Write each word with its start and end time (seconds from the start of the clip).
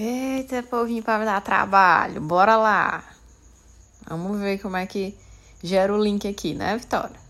Eita, 0.00 0.62
povinho 0.62 1.02
para 1.02 1.18
me 1.18 1.24
dar 1.24 1.40
trabalho. 1.40 2.20
Bora 2.20 2.56
lá. 2.56 3.02
Vamos 4.08 4.38
ver 4.38 4.62
como 4.62 4.76
é 4.76 4.86
que 4.86 5.12
gera 5.60 5.92
o 5.92 6.00
link 6.00 6.28
aqui, 6.28 6.54
né, 6.54 6.76
Vitória? 6.76 7.27